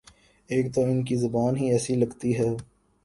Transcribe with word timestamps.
ایک 0.49 0.73
تو 0.75 0.81
ان 0.81 1.03
کی 1.05 1.15
زبان 1.15 1.57
ہی 1.57 1.71
ایسی 1.71 1.95
لگتی 1.95 2.37
ہے۔ 2.39 2.49